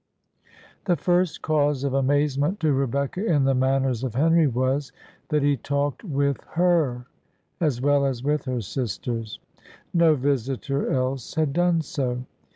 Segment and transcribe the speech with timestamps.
[0.85, 4.91] The first cause of amazement to Rebecca in the manners of Henry was,
[5.29, 7.05] that he talked with her
[7.59, 9.37] as well as with her sisters;
[9.93, 12.25] no visitor else had done so.